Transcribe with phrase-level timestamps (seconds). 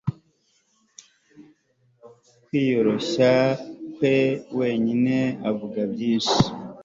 [2.45, 3.31] Kwiyoroshya
[3.95, 4.15] kwe
[4.59, 5.17] wenyine
[5.49, 6.37] avuga byinshi